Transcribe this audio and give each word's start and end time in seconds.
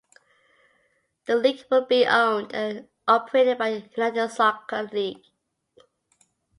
The 1.27 1.35
league 1.35 1.65
will 1.69 1.85
be 1.85 2.07
owned 2.07 2.55
and 2.55 2.87
operated 3.07 3.59
by 3.59 3.69
the 3.69 3.89
United 3.95 4.29
Soccer 4.29 4.89
League. 4.91 5.25